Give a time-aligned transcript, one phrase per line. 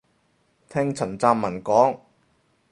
[0.67, 1.99] 聽陳湛文講